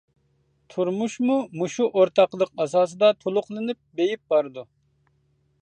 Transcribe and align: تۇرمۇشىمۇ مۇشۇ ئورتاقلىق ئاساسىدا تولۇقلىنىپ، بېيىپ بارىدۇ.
تۇرمۇشىمۇ 0.75 1.35
مۇشۇ 1.59 1.87
ئورتاقلىق 1.91 2.53
ئاساسىدا 2.65 3.13
تولۇقلىنىپ، 3.21 3.81
بېيىپ 4.01 4.25
بارىدۇ. 4.37 4.69